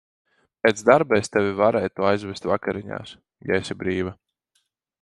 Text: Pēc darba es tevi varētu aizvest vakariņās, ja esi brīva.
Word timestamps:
Pēc 0.67 0.79
darba 0.87 1.19
es 1.23 1.29
tevi 1.35 1.51
varētu 1.59 2.07
aizvest 2.13 2.49
vakariņās, 2.53 3.13
ja 3.51 3.61
esi 3.61 3.77
brīva. 3.83 4.15